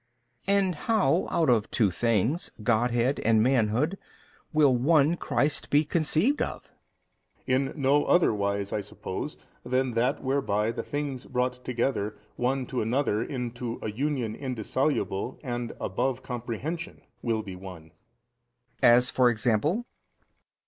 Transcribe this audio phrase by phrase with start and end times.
[0.47, 0.53] B.
[0.53, 3.99] And how out of two things, Godhead and manhood,
[4.51, 6.71] will One Christ be conceived of?
[7.47, 7.51] A.
[7.53, 12.81] In no other wise (I suppose) than that whereby the things brought together one to
[12.81, 17.89] another unto a union indissoluble and above comprehension will be One.
[17.89, 17.91] B.
[18.81, 19.85] As for example?